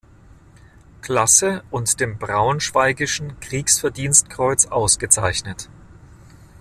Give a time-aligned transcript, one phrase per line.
[1.01, 5.69] Klasse und dem Braunschweigischen Kriegsverdienstkreuz ausgezeichnet.